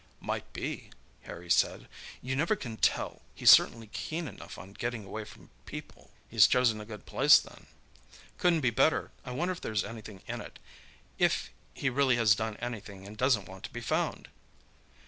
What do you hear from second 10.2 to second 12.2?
in it—if he really